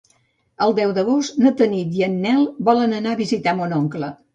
[0.67, 4.17] El deu d'agost na Tanit i en Nel volen anar a visitar mon oncle.